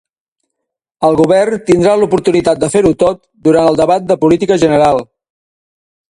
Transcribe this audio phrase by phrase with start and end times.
[1.09, 3.19] El Govern tindrà l'oportunitat de fer-ho tot
[3.49, 5.03] durant el debat de política general.